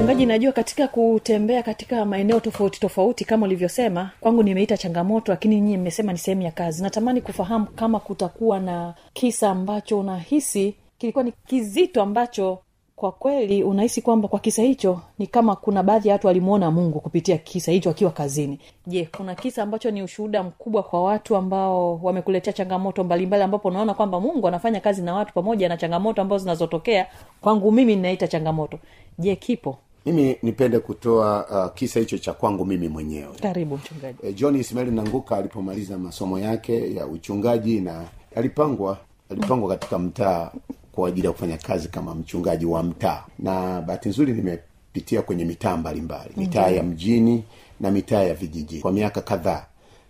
mchungaji 0.06 0.26
najua 0.26 0.52
katika 0.52 0.88
kutembea 0.88 1.63
katika 1.63 2.06
maeneo 2.06 2.39
tofauti 2.39 2.80
tofauti 2.80 3.26
kama 3.26 3.46
ulivyosema 3.46 4.12
kwangu 4.20 4.44
nimeita 4.44 4.78
changamoto 4.78 5.32
lakini 5.32 5.62
nyie 5.62 5.78
mmesema 5.78 6.12
ni 6.12 6.18
sehemu 6.18 6.41
ya 6.41 6.52
kazi. 6.52 6.84
Natamani 6.84 7.22
kufahamu 7.22 7.65
kama 7.65 8.00
kutakuwa 8.00 8.60
na 8.60 8.94
kisa 9.13 9.50
ambacho 9.50 10.00
unahisi 10.00 10.76
kilikuwa 10.98 11.24
ni 11.24 11.32
kizito 11.48 12.02
ambacho 12.02 12.60
kwa 12.96 13.12
kweli 13.12 13.63
unahisi 13.63 14.02
kwamba 14.02 14.28
kwa 14.28 14.39
kisa 14.39 14.62
hicho 14.62 15.02
ni 15.20 15.28
kama 15.28 15.56
kuna 15.56 15.84
baadhi 15.84 16.08
ya 16.08 16.15
watu 16.15 16.28
walimwona 16.28 16.72
mungu 16.72 17.00
kupitia 17.00 17.38
kisa 17.38 17.72
hicho 17.72 17.89
akiwa 17.89 18.12
kazini. 18.12 18.60
Je 18.88 19.10
kuna 19.18 19.36
kisa 19.36 19.63
ambacho 19.63 19.91
ni 19.91 20.04
ushuhuda 20.04 20.44
mkubwa 20.44 20.84
kwa 20.84 21.04
watu 21.04 21.36
ambao 21.36 22.00
wamekuletea 22.04 22.54
changamoto 22.54 23.04
mbalimbali 23.04 23.44
ambapo 23.44 23.68
unaona 23.68 23.94
kwamba 23.94 24.20
mungu 24.20 24.48
anafanya 24.48 24.80
kazi 24.80 25.02
na 25.02 25.13
watu 25.13 25.34
pamoja 25.34 25.70
na 25.70 25.78
changamoto 25.78 26.22
ambazo 26.22 26.41
zinazotokea? 26.44 27.08
Kwangu 27.41 27.72
mimi 27.72 27.96
ninaita 27.96 28.28
changamoto. 28.28 28.80
Je 29.20 29.36
kipo 29.36 29.78
mimi 30.06 30.38
nipende 30.44 30.80
kutoa 30.80 31.48
uh, 31.65 31.74
kisa 31.74 32.00
hicho 32.00 32.18
cha 32.18 32.34
kwangu 32.34 32.65
mimi 32.65 32.88
mwenyewe. 32.89 33.36
Karibu 33.41 33.78
mchungaji. 33.78 34.18
E, 34.24 34.34
john 34.34 34.56
ismaili 34.56 34.91
nanguka 34.91 35.38
alipomaliza 35.38 35.98
masomo 35.98 36.39
yake 36.39 36.94
ya 36.96 37.08
uchungaji 37.08 37.82
na 37.82 38.06
alipangwa 38.36 38.98
alipangwa 39.32 39.70
katika 39.70 40.00
mtaa 40.00 40.52
kwa 40.91 41.08
ajili 41.08 41.28
ya 41.28 41.34
kufanya 41.34 41.58
kazi 41.58 41.88
kama 41.88 42.15
mchungaji 42.15 42.65
wa 42.65 42.84
mtaa. 42.84 43.24
Na 43.39 43.82
bahati 43.82 44.10
nzuri 44.10 44.34
nimepitia 44.34 45.22
kwenye 45.22 45.46
mitaa 45.46 45.78
mbalimbali 45.78 46.32
mitaa 46.38 46.68
ya 46.68 46.84
mjini 46.84 47.44
na 47.80 47.91
mitaa 47.91 48.24
ya 48.24 48.34
vijijini 48.34 48.82
kwa 48.82 48.91
miaka 48.91 49.22
kadhaa. 49.22 49.65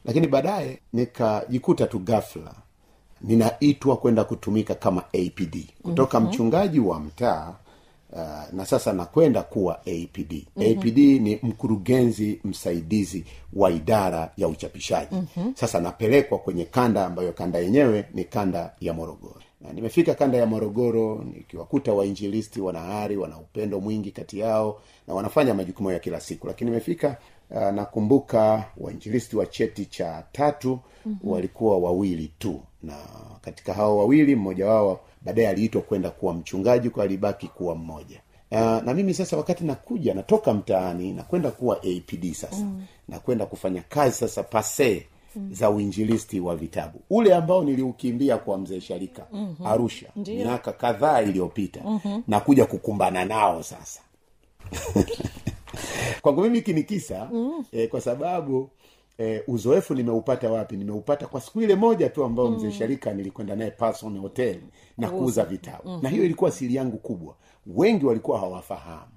Lakini 0.06 0.28
baadaye 0.28 0.80
nikajikuta 0.94 1.88
tu 1.88 2.00
gafla 2.00 2.54
ninaitwa 3.22 3.98
kwenda 3.98 4.24
kutumika 4.24 4.76
kama 4.76 5.02
apd 5.02 5.58
kutoka 5.84 6.20
mm-hmm. 6.20 6.34
mchungaji 6.34 6.80
wa 6.80 7.00
mtaa 7.00 7.54
uh, 8.16 8.54
na 8.54 8.66
sasa 8.66 8.94
nakwenda 8.94 9.44
kuwa 9.44 9.80
apd 9.80 10.32
mm-hmm. 10.56 10.80
apd 10.80 10.98
ni 10.98 11.40
mkurugenzi 11.44 12.40
msaidizi 12.44 13.26
wa 13.54 13.72
idara 13.72 14.32
ya 14.38 14.48
uchapishaji 14.48 15.16
mm-hmm. 15.16 15.56
sasa 15.56 15.80
napelekwa 15.80 16.38
kwenye 16.40 16.66
kanda 16.66 17.06
ambayo 17.06 17.32
kanda 17.34 17.60
yenyewe 17.60 18.06
ni 18.14 18.24
kanda 18.24 18.74
ya 18.82 18.94
morogoro 18.94 19.42
na 19.62 19.74
nimefika 19.74 20.14
kanda 20.16 20.38
ya 20.38 20.46
morogoro 20.46 21.26
nikiwakuta 21.36 21.94
wainjilisti 21.94 22.62
wana 22.62 22.86
ari 23.02 23.18
wana 23.18 23.38
upendo 23.38 23.80
mwingi 23.80 24.12
kati 24.12 24.40
yao 24.40 24.82
na 25.08 25.14
wanafanya 25.14 25.54
majukumu 25.54 25.92
ya 25.92 26.00
kila 26.00 26.20
siku 26.20 26.48
lakini 26.48 26.70
nimefika 26.70 27.18
uh, 27.52 27.62
nakumbuka 27.62 28.66
wainjilisti 28.78 29.38
wa 29.38 29.46
cheti 29.46 29.86
cha 29.86 30.24
tatu 30.32 30.80
mm-hmm. 31.06 31.32
walikuwa 31.32 31.78
wawili 31.78 32.32
tu 32.40 32.62
na 32.84 32.98
katika 33.42 33.74
hao 33.74 33.98
wawili 33.98 34.36
mmoja 34.36 34.68
wao 34.68 35.00
baadaye 35.22 35.48
aliitwa 35.48 35.82
kwenda 35.82 36.10
kuwa 36.10 36.34
mchungaji 36.34 36.90
kwa 36.90 37.04
alibaki 37.04 37.48
kuwa 37.48 37.76
mmoja 37.76 38.22
uh, 38.52 38.60
na 38.60 38.94
mimi 38.94 39.14
sasa 39.14 39.38
wakati 39.38 39.64
nakuja 39.64 40.14
natoka 40.14 40.54
mtaani 40.54 41.14
nakwenda 41.14 41.52
kuwa 41.52 41.78
apd 41.78 42.34
sasa 42.34 42.58
mm. 42.58 42.86
nakwenda 43.08 43.46
kufanya 43.46 43.82
kazi 43.90 44.16
sasa 44.16 44.44
pase 44.44 45.06
mm. 45.36 45.54
za 45.54 45.70
uinjilisti 45.70 46.40
wa 46.40 46.56
vitabu 46.56 47.02
ule 47.10 47.36
ambao 47.36 47.64
niliukimbia 47.64 48.38
kwa 48.38 48.58
mzee 48.58 48.80
sharika 48.82 49.28
mm-hmm. 49.32 49.68
arusha 49.68 50.08
miaka 50.16 50.72
kadhaa 50.72 51.22
iliyopita 51.22 51.82
mm-hmm. 51.86 52.24
nakuja 52.28 52.66
kukumbana 52.66 53.26
nao 53.26 53.64
sasa 53.64 54.02
kwangu 56.26 56.42
mimi 56.42 56.56
hiki 56.56 56.74
ni 56.74 56.84
kisa 56.84 57.30
mm. 57.34 57.66
eh, 57.72 57.90
kwa 57.90 58.02
sababu 58.02 58.70
eh, 59.18 59.44
uzoefu 59.48 59.94
nimeupata 59.94 60.52
wapi 60.52 60.78
nimeupata 60.78 61.28
kwa 61.28 61.42
siku 61.42 61.62
ile 61.62 61.76
moja 61.76 62.10
tu 62.10 62.24
ambayo 62.24 62.50
mm. 62.50 62.56
mzee 62.56 62.72
sharika 62.72 63.14
nilikwenda 63.14 63.56
naye 63.56 63.72
Parson 63.72 64.18
hotel 64.18 64.58
na 64.98 65.10
kuuza 65.10 65.46
vitabu 65.46 65.82
mm-hmm. 65.86 66.04
na 66.04 66.10
hiyo 66.10 66.24
ilikuwa 66.24 66.52
siri 66.52 66.76
yangu 66.76 66.98
kubwa 66.98 67.36
wengi 67.68 68.06
walikuwa 68.06 68.40
hawafahamu 68.40 69.12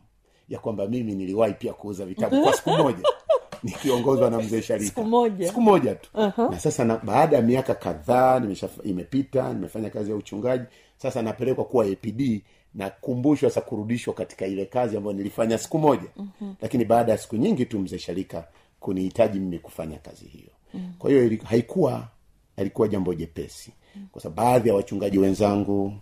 ya 0.49 0.59
kwamba 0.59 0.87
mimi 0.87 1.14
niliwahi 1.14 1.55
pia 1.55 1.73
kuuza 1.73 2.07
vitabu 2.07 2.42
kwa 2.42 2.53
siku 2.53 2.71
moja 2.71 3.03
nikiongozwa 3.62 4.31
na 4.31 4.38
mzee 4.38 4.62
sharika 4.62 4.87
Siku 4.88 5.05
moja. 5.05 5.47
siku 5.49 5.61
moja 5.61 5.94
tu 5.94 6.11
uh-huh. 6.14 6.51
na 6.51 6.61
sasa 6.61 6.85
na, 6.85 6.97
baada 6.97 7.37
ya 7.37 7.42
miaka 7.42 7.75
kadhaa 7.75 8.42
imepita 8.85 9.53
nimefanya 9.55 9.90
kazi 9.90 10.11
ya 10.11 10.16
uchungaji 10.16 10.64
sasa 10.97 11.23
napelekwa 11.23 11.64
kuwa 11.64 11.85
apd 11.85 12.42
nakumbushwa 12.75 13.51
sa 13.51 13.61
kurudishwa 13.61 14.15
katika 14.15 14.47
ile 14.47 14.65
kazi 14.67 14.97
ambayo 14.97 15.17
nilifanya 15.17 15.59
siku 15.59 15.79
moja 15.79 16.09
mm-hmm. 16.17 16.55
lakini 16.61 16.85
baada 16.85 17.13
ya 17.13 17.19
siku 17.19 17.37
nyingi 17.37 17.67
tu 17.67 17.79
mzee 17.79 17.99
sharika 17.99 18.49
kunihitaji 18.81 19.39
mimi 19.39 19.59
kufanya 19.59 19.99
kazi 19.99 20.25
hiyo 20.25 20.51
mm-hmm. 20.75 20.93
kwa 20.99 21.11
hiyo 21.11 21.39
haikuwa 21.45 22.09
alikuwa 22.57 22.89
jambo 22.89 23.15
jepesi 23.15 23.73
kwa 24.13 24.23
sababu 24.23 24.37
baadhi 24.51 24.69
ya 24.69 24.75
wachungaji 24.75 25.19
wenzangu 25.19 25.93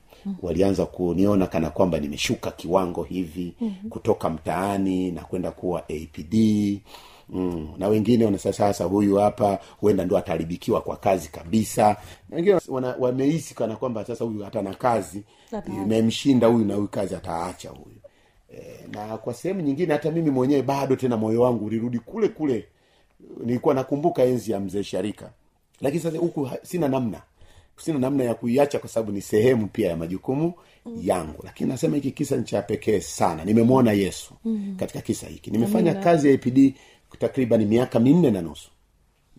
walianza 0.43 0.87
kuniona 0.87 1.47
kana 1.47 1.71
kwamba 1.71 1.99
nimeshuka 1.99 2.51
kiwango 2.51 3.03
hivi 3.03 3.55
mm-hmm. 3.61 3.91
kutoka 3.91 4.31
mtaani 4.31 5.11
na 5.11 5.23
kwenda 5.23 5.51
kuwa 5.51 5.81
apd 5.81 6.35
Mm, 7.29 7.69
na 7.79 7.89
wengine 7.89 8.25
wana 8.25 8.39
sasa 8.39 8.59
sasa 8.59 8.85
huyu 8.85 9.17
hapa 9.17 9.59
huenda 9.81 10.05
ndo 10.05 10.19
ataharibikiwa 10.19 10.81
kwa 10.81 10.97
kazi 10.97 11.29
kabisa. 11.29 11.97
Wengine 12.31 12.61
wamehisi 12.99 13.55
kana 13.55 13.77
kwamba 13.77 14.05
sasa 14.05 14.25
huyu 14.25 14.45
hata 14.45 14.63
na 14.63 14.75
kazi 14.75 15.23
imemshinda 15.67 16.47
huyu 16.47 16.65
na 16.65 16.75
huyu 16.75 16.89
kazi 16.89 17.15
ataacha 17.15 17.71
huyu. 17.71 17.97
E, 18.55 18.87
na 18.93 19.17
kwa 19.19 19.35
sehemu 19.35 19.61
nyingine 19.61 19.93
hata 19.93 20.11
mimi 20.11 20.31
mwenyewe 20.31 20.63
bado 20.63 20.97
tena 20.97 21.17
moyo 21.17 21.41
wangu 21.43 21.65
ulirudi 21.65 21.99
kule 21.99 22.29
kule. 22.29 22.67
Nilikuwa 23.45 23.75
nakumbuka 23.75 24.23
enzi 24.23 24.53
ya 24.53 24.61
mzee 24.61 24.83
sharika. 24.83 25.31
Lakini 25.81 26.03
sasa 26.03 26.19
huku 26.19 26.51
sina 26.63 26.89
namna. 26.89 27.23
Sina 27.77 27.99
namna 27.99 28.25
ya 28.25 28.35
kuiacha 28.35 28.79
kwa 28.79 28.89
sababu 28.89 29.13
ni 29.13 29.21
sehemu 29.23 29.67
pia 29.67 29.89
ya 29.89 29.97
majukumu 29.97 30.53
mm. 30.87 30.99
yangu. 31.03 31.41
Lakini 31.45 31.71
nasema 31.71 31.95
hiki 31.97 32.11
kisa 32.11 32.37
ni 32.37 32.45
cha 32.45 32.63
pekee 32.63 33.01
sana. 33.01 33.45
Nimemwona 33.45 33.93
yesu 33.93 34.35
mm. 34.45 34.77
katika 34.79 35.01
kisa 35.01 35.27
hiki. 35.27 35.51
Nimefanya 35.51 35.91
Amina. 35.91 36.05
kazi 36.05 36.29
ya 36.29 36.35
apd 36.35 36.75
takriban 37.19 37.65
miaka 37.65 38.01
minne 38.01 38.31
na 38.31 38.43
nusu. 38.43 38.71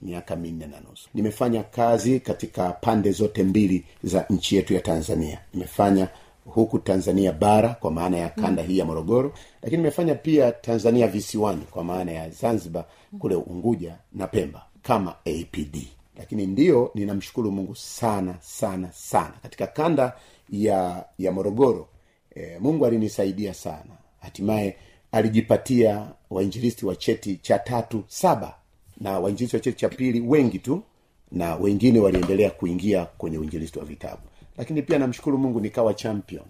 Miaka 0.02 0.36
minne 0.36 0.68
na 0.68 0.80
nusu. 0.80 1.10
Nimefanya 1.14 1.64
kazi 1.64 2.20
katika 2.20 2.70
pande 2.72 3.12
zote 3.12 3.44
mbili 3.44 3.86
za 4.04 4.26
nchi 4.30 4.56
yetu 4.56 4.74
ya 4.74 4.80
tanzania. 4.82 5.40
Nimefanya 5.54 6.08
huku 6.46 6.80
tanzania 6.80 7.32
bara 7.32 7.70
kwa 7.70 7.92
maana 7.92 8.18
ya 8.18 8.30
kanda 8.30 8.64
hii 8.64 8.78
ya 8.78 8.86
morogoro 8.86 9.34
lakini 9.62 9.78
nimefanya 9.78 10.16
pia 10.16 10.52
tanzania 10.52 11.08
visiwani 11.08 11.62
kwa 11.72 11.84
maana 11.84 12.12
ya 12.12 12.30
zanzibar 12.30 12.86
kule 13.20 13.36
unguja 13.36 13.96
na 14.14 14.28
pemba 14.28 14.66
kama 14.82 15.12
apd 15.26 15.78
lakini 16.18 16.46
ndiyo 16.48 16.92
ninamshukuru 16.96 17.52
mungu 17.52 17.76
sana 17.76 18.36
sana 18.42 18.92
sana. 18.92 19.34
Katika 19.44 19.68
kanda 19.68 20.14
ya 20.50 21.06
ya 21.20 21.32
morogoro 21.32 21.88
e, 22.36 22.58
mungu 22.60 22.86
alinisaidia 22.86 23.54
sana. 23.54 23.98
Hatimaye 24.22 24.78
alijipatia 25.12 26.08
wainjilisti 26.30 26.86
wa 26.86 26.96
cheti 26.96 27.36
cha 27.36 27.60
tatu 27.60 28.04
saba. 28.08 28.56
Na 29.02 29.20
wainjilisti 29.20 29.56
wa 29.56 29.60
cheti 29.60 29.78
cha 29.78 29.90
pili 29.90 30.20
wengi 30.22 30.60
tu 30.60 30.84
na 31.32 31.56
wengine 31.56 32.00
waliendelea 32.00 32.50
kuingia 32.50 33.06
kwenye 33.06 33.38
uinjilisti 33.38 33.80
wa 33.80 33.86
vitabu. 33.86 34.22
Lakini 34.58 34.82
pia 34.82 35.00
namshukuru 35.00 35.38
mungu 35.38 35.60
nikawa 35.62 35.94
champion. 35.94 36.46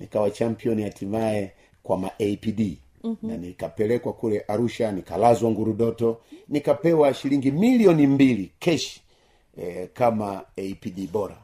Nikawa 0.00 0.30
champion 0.30 0.82
hatimaye 0.82 1.52
kwa 1.82 1.98
maapd 1.98 2.76
mm-hmm. 3.04 3.30
na 3.30 3.36
nikapelekwa 3.36 4.12
kule 4.12 4.40
arusha 4.48 4.92
nikalazwa 4.92 5.50
ngurudoto 5.50 6.20
nikapewa 6.48 7.14
shilingi 7.14 7.50
milioni 7.50 8.06
mbili 8.06 8.50
keshi 8.58 9.02
eh, 9.58 9.88
kama 9.94 10.38
apd 10.58 11.10
bora 11.12 11.36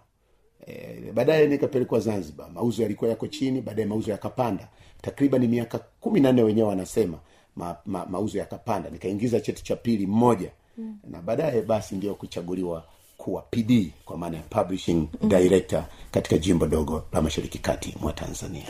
e, 0.66 1.12
baadaye 1.14 1.46
nikapelekwa 1.46 2.00
zanzibar. 2.00 2.50
Mauzo 2.50 2.82
yalikuwa 2.82 3.10
yako 3.10 3.26
chini 3.26 3.60
baadaye 3.60 3.86
mauzo 3.88 4.10
yakapanda. 4.10 4.68
Takriban 5.02 5.46
miaka 5.48 5.78
kumi 6.00 6.20
na 6.20 6.32
nne 6.32 6.42
wenyewe 6.42 6.68
wanasema 6.68 7.18
ma, 7.56 7.76
ma, 7.86 8.06
mauzo 8.06 8.38
yakapanda. 8.38 8.90
Nikaingiza 8.90 9.40
cheti 9.40 9.64
cha 9.64 9.76
pili 9.76 10.06
mmoja 10.06 10.50
mm. 10.78 10.98
na 11.10 11.22
baadaye 11.22 11.62
basi 11.62 11.94
ndio 11.94 12.14
kuchaguliwa 12.14 12.84
kuwa 13.16 13.42
pd 13.42 13.90
kwa 14.04 14.18
maana 14.18 14.36
ya 14.36 14.42
publishing 14.42 15.08
mm. 15.22 15.28
director 15.28 15.84
katika 16.10 16.38
jimbo 16.38 16.66
dogo 16.66 17.04
la 17.12 17.22
mashariki 17.22 17.58
kati 17.58 17.94
mwa 18.00 18.12
tanzania. 18.12 18.66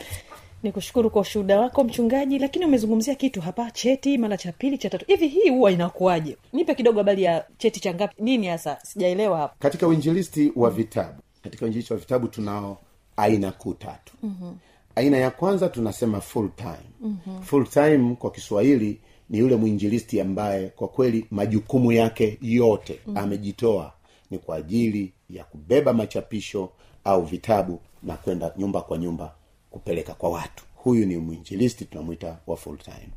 Ni 0.63 0.71
kushukuru 0.71 1.09
kwa 1.09 1.21
ushuhuda 1.21 1.59
wako 1.59 1.83
mchungaji 1.83 2.39
lakini 2.39 2.65
umezungumzia 2.65 3.15
kitu 3.15 3.41
hapa 3.41 3.71
cheti 3.71 4.17
mara 4.17 4.37
cha 4.37 4.51
pili 4.51 4.77
cha 4.77 4.89
tatu. 4.89 5.05
Hivi 5.07 5.27
hii 5.27 5.49
huwa 5.49 5.71
inakuwaje? 5.71 6.37
Nipe 6.53 6.75
kidogo 6.75 6.97
habari 6.97 7.23
ya 7.23 7.45
cheti 7.57 7.79
cha 7.79 7.93
ngapi? 7.93 8.15
Nini 8.23 8.47
hasa? 8.47 8.77
Sijaelewa 8.83 9.37
hapa. 9.37 9.55
Katika 9.59 9.87
uinjilisti 9.87 10.51
wa 10.55 10.69
vitabu 10.69 11.22
katika 11.43 11.65
uinjilishi 11.65 11.93
wa 11.93 11.99
vitabu 11.99 12.27
tunao 12.27 12.77
aina 13.17 13.51
kuu 13.51 13.73
tatu 13.73 14.13
mm-hmm. 14.23 14.57
aina 14.95 15.17
ya 15.17 15.31
kwanza 15.31 15.69
tunasema 15.69 16.21
full 16.21 16.49
time 16.55 16.89
mm-hmm. 17.01 17.41
full 17.43 17.67
time 17.67 18.15
kwa 18.15 18.31
kiswahili 18.31 18.99
ni 19.29 19.37
yule 19.39 19.55
mwinjilisti 19.55 20.21
ambaye 20.21 20.67
kwa 20.69 20.87
kweli 20.87 21.25
majukumu 21.31 21.91
yake 21.91 22.37
yote 22.41 22.93
mm-hmm. 23.05 23.23
amejitoa 23.23 23.93
ni 24.31 24.37
kwa 24.37 24.55
ajili 24.55 25.13
ya 25.29 25.43
kubeba 25.43 25.93
machapisho 25.93 26.69
au 27.03 27.21
vitabu 27.25 27.79
na 28.03 28.17
kwenda 28.17 28.53
nyumba 28.57 28.81
kwa 28.81 28.97
nyumba 28.97 29.35
kupeleka 29.71 30.13
kwa 30.13 30.29
watu 30.29 30.63
huyu 30.75 31.05
ni 31.05 31.17
mwinjilisti 31.17 31.85
tunamwita 31.85 32.37
wa 32.47 32.57
full 32.57 32.77
time 32.77 33.09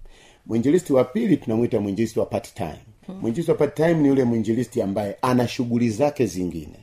mwinjilisti 0.47 0.93
wa 0.93 1.05
pili 1.05 1.37
tunamwita 1.37 1.81
mwinjilisti 1.81 2.19
wa 2.21 2.27
part 2.27 2.55
time 2.55 2.79
mwinjilisti 3.21 3.51
wa 3.51 3.57
part 3.57 3.75
time 3.75 3.95
ni 3.95 4.09
yule 4.09 4.25
mwinjilisti 4.25 4.83
ambaye 4.83 5.17
ana 5.23 5.49
shughuli 5.49 5.91
zake 5.91 6.27
zingine 6.27 6.79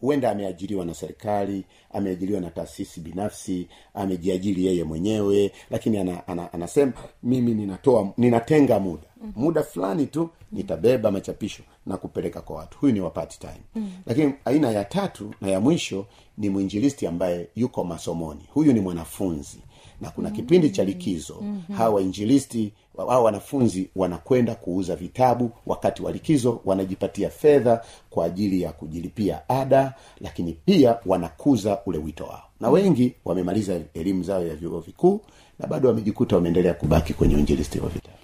huenda 0.00 0.30
ameajiriwa 0.30 0.84
na 0.84 0.94
serikali 0.94 1.64
ameajiriwa 1.92 2.40
na 2.40 2.50
taasisi 2.50 3.00
binafsi 3.00 3.68
amejiajiri 3.94 4.66
yeye 4.66 4.84
mwenyewe 4.84 5.52
lakini 5.70 5.98
ana, 5.98 6.28
ana, 6.28 6.52
anasema 6.52 6.92
mimi 7.22 7.54
ninatoa 7.54 8.12
ninatenga 8.16 8.80
muda. 8.80 9.02
Muda 9.36 9.62
fulani 9.62 10.06
tu 10.06 10.30
nitabeba 10.52 11.10
machapisho 11.10 11.62
na 11.86 11.96
kupeleka 11.96 12.40
kwa 12.40 12.56
watu. 12.56 12.78
Huyu 12.78 12.92
ni 12.92 13.00
wa 13.00 13.10
part 13.10 13.38
time 13.38 13.60
mm. 13.74 13.90
lakini 14.06 14.32
aina 14.44 14.70
ya 14.70 14.84
tatu 14.84 15.34
na 15.40 15.48
ya 15.48 15.60
mwisho 15.60 16.06
ni 16.38 16.48
mwinjilisti 16.50 17.06
ambaye 17.06 17.48
yuko 17.56 17.84
masomoni. 17.84 18.40
Huyu 18.54 18.72
ni 18.72 18.80
mwanafunzi 18.80 19.58
na 20.00 20.10
kuna 20.10 20.30
kipindi 20.30 20.70
cha 20.70 20.84
likizo. 20.84 21.36
Mm-hmm. 21.42 21.76
hawa 21.76 21.94
wainjilisti 21.94 22.72
hawa 22.96 23.20
wanafunzi 23.20 23.90
wanakwenda 23.96 24.54
kuuza 24.54 24.96
vitabu 24.96 25.50
wakati 25.66 26.02
wa 26.02 26.12
likizo 26.12 26.60
wanajipatia 26.64 27.30
fedha 27.30 27.84
kwa 28.10 28.24
ajili 28.24 28.62
ya 28.62 28.72
kujilipia 28.72 29.48
ada 29.48 29.94
lakini 30.20 30.52
pia 30.64 30.96
wanakuza 31.06 31.78
ule 31.86 31.98
wito 31.98 32.24
wao. 32.24 32.42
Na 32.60 32.70
wengi 32.70 33.14
wamemaliza 33.24 33.80
elimu 33.94 34.22
zao 34.22 34.46
ya 34.46 34.54
vyuo 34.56 34.80
vikuu 34.80 35.20
na 35.58 35.66
bado 35.66 35.88
wamejikuta 35.88 36.36
wameendelea 36.36 36.74
kubaki 36.74 37.14
kwenye 37.14 37.34
uinjilisti 37.36 37.80
wa 37.80 37.88
vitabu. 37.88 38.14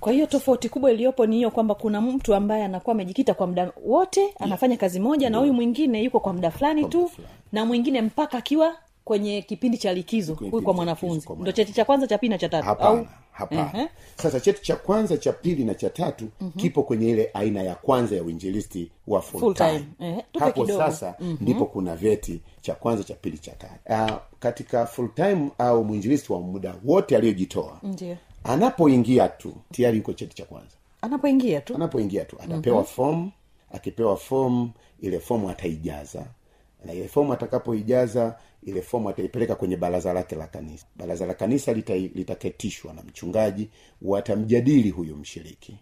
Kwa 0.00 0.12
hiyo 0.12 0.26
tofauti 0.26 0.68
kubwa 0.68 0.92
iliyopo 0.92 1.26
ni 1.26 1.36
hiyo 1.36 1.50
kwamba 1.50 1.74
kuna 1.74 2.00
mtu 2.00 2.34
ambaye 2.34 2.64
anakuwa 2.64 2.94
amejikita 2.94 3.34
kwa 3.34 3.46
muda 3.46 3.72
wote 3.86 4.34
anafanya 4.40 4.76
kazi 4.76 5.00
moja 5.00 5.30
na 5.30 5.38
huyu 5.38 5.52
mwingine 5.52 6.02
yuko 6.02 6.20
kwa 6.20 6.32
muda 6.32 6.50
fulani 6.50 6.84
tu 6.84 7.10
na 7.52 7.64
mwingine 7.64 8.02
mpaka 8.02 8.38
akiwa 8.38 8.74
kwenye 9.04 9.42
kipindi 9.42 9.78
cha 9.78 9.92
likizo 9.94 10.34
huyu 10.34 10.62
kwa 10.62 10.74
mwanafunzi 10.74 11.28
ndo 11.38 11.52
cheti 11.52 11.72
cha 11.72 11.84
kwanza 11.84 12.06
cha 12.06 12.18
pili 12.18 12.30
na 12.30 12.38
cha 12.38 12.48
tatu 12.48 12.64
hapana 12.66 13.06
hapana 13.32 13.70
Ehe. 13.74 13.88
sasa 14.16 14.40
cheti 14.40 14.62
cha 14.62 14.76
kwanza 14.76 15.16
cha 15.16 15.32
pili 15.32 15.64
na 15.64 15.74
cha 15.74 15.90
tatu 15.90 16.28
uh-huh. 16.40 16.50
kipo 16.56 16.82
kwenye 16.82 17.10
ile 17.10 17.30
aina 17.34 17.62
ya 17.62 17.74
kwanza 17.74 18.16
ya 18.16 18.22
uinjilisti 18.22 18.90
wa 19.06 19.22
full, 19.22 19.40
Full 19.40 19.54
time, 19.54 19.84
time. 19.98 20.10
Uh-huh. 20.32 20.40
hapo 20.40 20.62
kidogo. 20.64 20.82
sasa 20.82 21.14
uh-huh. 21.20 21.36
ndipo 21.40 21.64
kuna 21.66 21.96
vyeti 21.96 22.40
cha 22.60 22.74
kwanza 22.74 23.04
cha 23.04 23.14
pili 23.14 23.38
cha 23.38 23.52
tatu 23.52 23.74
uh, 24.12 24.18
katika 24.38 24.86
full 24.86 25.08
time 25.14 25.50
au 25.58 25.84
mwinjilisti 25.84 26.32
wa 26.32 26.40
muda 26.40 26.74
wote 26.84 27.16
aliyojitoa 27.16 27.80
anapoingia 28.44 29.28
tu 29.28 29.52
tayari 29.72 29.96
yuko 29.96 30.12
cheti 30.12 30.36
cha 30.36 30.44
kwanza 30.44 30.76
anapoingia 31.02 31.60
tu 31.60 31.74
anapoingia 31.74 32.24
tu 32.24 32.36
atapewa 32.40 32.76
mm-hmm. 32.76 32.94
fomu 32.94 33.30
akipewa 33.72 34.16
fomu 34.16 34.70
ile 35.00 35.18
fomu 35.20 35.50
ataijaza 35.50 36.26
na 36.84 36.92
ile 36.92 37.08
fomu 37.08 37.32
atakapoijaza 37.32 38.36
ile 38.62 38.82
fomu 38.82 39.08
ataipeleka 39.08 39.54
kwenye 39.54 39.76
baraza 39.76 40.12
lake 40.12 40.36
la 40.36 40.46
kanisa. 40.46 40.86
Baraza 40.96 41.26
la 41.26 41.34
kanisa 41.34 41.72
lita- 41.72 41.94
litaketishwa 42.14 42.92
na 42.94 43.02
mchungaji 43.02 43.68
watamjadili 44.02 44.90
huyu 44.90 45.16
mshiriki. 45.16 45.78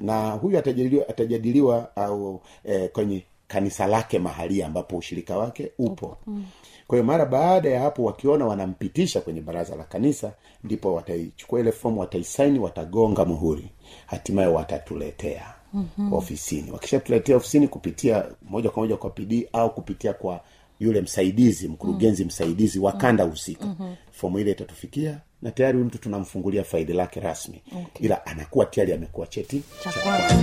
Na 0.00 0.30
huyu 0.30 0.58
atajadiliwa, 0.58 1.08
atajadiliwa 1.08 1.96
au 1.96 2.40
e, 2.64 2.88
kwenye 2.88 3.24
kanisa 3.48 3.86
lake 3.86 4.18
mahalia 4.18 4.66
ambapo 4.66 4.96
ushirika 4.96 5.38
wake 5.38 5.72
upo. 5.78 6.16
Mm. 6.26 6.44
kwa 6.86 6.96
hiyo 6.98 7.04
mara 7.06 7.26
baada 7.26 7.68
ya 7.70 7.80
hapo 7.80 8.04
wakiona 8.04 8.46
wanampitisha 8.46 9.20
kwenye 9.20 9.40
baraza 9.40 9.76
la 9.76 9.84
kanisa 9.84 10.32
ndipo 10.64 10.94
wataichukua 10.94 11.60
ile 11.60 11.72
fomu 11.72 12.00
wataisaini 12.00 12.58
watagonga 12.58 13.24
muhuri. 13.24 13.70
Hatimaye 14.06 14.48
watatuletea 14.48 15.54
mm-hmm. 15.74 16.12
ofisini 16.12 16.70
wakishatuletea 16.70 17.36
ofisini 17.36 17.68
kupitia 17.68 18.24
moja 18.48 18.70
kwa 18.70 18.82
moja 18.82 18.96
kwa 18.96 19.10
pd 19.10 19.48
au 19.52 19.74
kupitia 19.74 20.12
kwa 20.12 20.40
yule 20.80 21.00
msaidizi 21.00 21.68
mkurugenzi 21.68 22.22
mm. 22.22 22.26
msaidizi 22.26 22.78
wa 22.78 22.92
kanda 22.92 23.24
husika 23.24 23.66
mm-hmm. 23.66 23.96
fomu 24.10 24.38
ile 24.38 24.50
itatufikia 24.50 25.18
na 25.42 25.50
tayari 25.50 25.74
huyu 25.76 25.86
mtu 25.86 25.98
tunamfungulia 25.98 26.64
faili 26.64 26.92
lake 26.92 27.20
rasmi 27.20 27.62
okay. 27.68 28.06
ila 28.06 28.26
anakuwa 28.26 28.66
tayari 28.66 28.92
amekuwa 28.92 29.26
cheti 29.26 29.62
cha 29.84 29.92
kwanza 29.92 30.36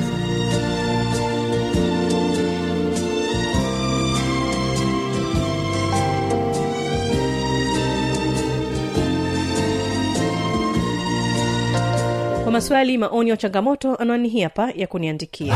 maswali 12.56 12.98
maoni 12.98 13.30
ya 13.30 13.38
changamoto 13.38 13.96
anwani 13.96 14.30
hii 14.30 14.42
hapa 14.42 14.72
ya 14.76 14.88
kuniandikia. 14.88 15.56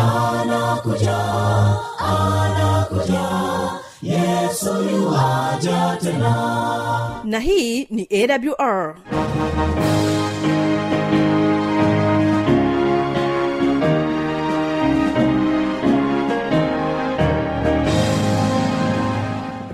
Na 7.23 7.39
hii 7.39 7.87
ni 7.89 8.07
awr 8.57 8.95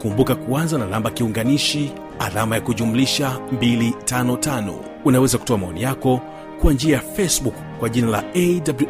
kumbuka 0.02 0.34
kuanza 0.34 0.78
na 0.78 0.86
namba 0.86 1.10
kiunganishi 1.10 1.92
alama 2.18 2.54
ya 2.54 2.60
kujumlisha 2.60 3.38
255 3.54 4.72
unaweza 5.06 5.38
kutoa 5.38 5.58
maoni 5.58 5.82
yako 5.82 6.20
kwa 6.60 6.72
njia 6.72 6.96
ya 6.96 7.02
facebook 7.02 7.54
kwa 7.78 7.88
jina 7.88 8.08
la 8.10 8.24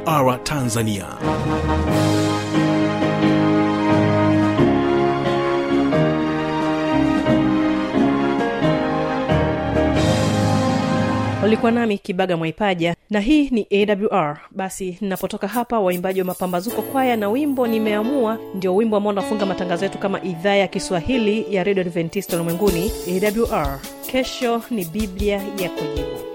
awr 0.07 0.43
tanzania. 0.45 1.07
ulikuwa 11.47 11.73
nami 11.73 11.99
kibaga 11.99 12.37
mwaipaja 12.37 12.95
na 13.11 13.21
hii 13.21 13.51
ni 13.51 13.67
awr 14.11 14.39
basi 14.51 14.99
ninapotoka 15.01 15.49
hapa 15.49 15.81
waimbaji 15.81 16.21
wa 16.21 16.27
mapambazuko 16.27 16.83
kwaya 16.83 17.17
na 17.17 17.29
wimbo 17.29 17.67
nimeamua 17.67 18.39
ndio 18.55 18.77
wimbo 18.77 18.97
ambao 18.97 19.13
unafunga 19.13 19.47
matangazo 19.47 19.85
yetu 19.85 19.99
kama 19.99 20.23
idhaa 20.23 20.55
ya 20.55 20.69
kiswahili 20.69 21.55
ya 21.55 21.65
redio 21.65 21.81
adventist 21.83 22.33
ulimwenguni 22.33 22.93
awr 23.53 23.79
kesho 24.07 24.63
ni 24.71 24.85
biblia 24.85 25.37
ya 25.37 25.71
kujibu. 25.71 26.26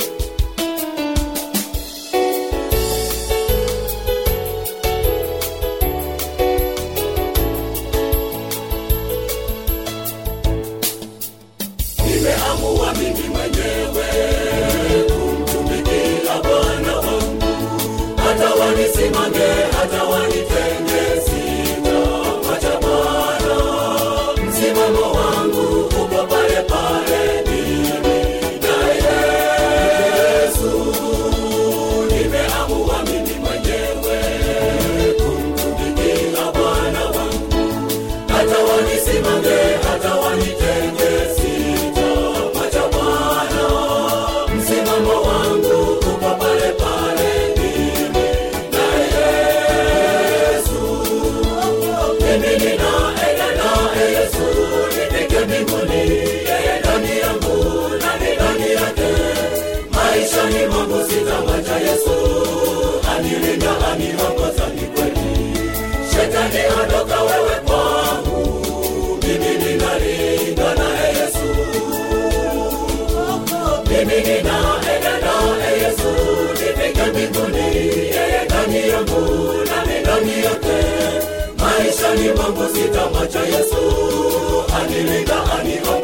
próximo 19.09 19.40
kusita 82.62 83.10
macho 83.10 83.39
Yesu, 83.39 83.82
anilinda 84.82 85.36
aniongoza 85.60 86.00